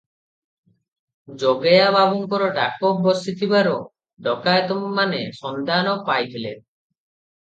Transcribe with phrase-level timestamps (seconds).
[1.43, 3.75] ଯୋଗେୟା ବାବୁଙ୍କର ଡାକ ବସିଥିବାର
[4.29, 6.57] ଡକାୟତମାନେ ସନ୍ଧାନ ପାଇଥିଲେ।